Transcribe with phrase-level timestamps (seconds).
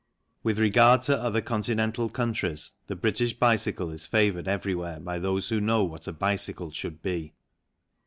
[0.41, 5.61] With regard to other Continental countries the British bicycle is favoured everywhere by those who
[5.61, 7.35] know what a bicycle should be.